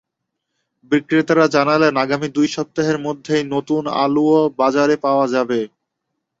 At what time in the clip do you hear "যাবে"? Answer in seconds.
5.35-5.59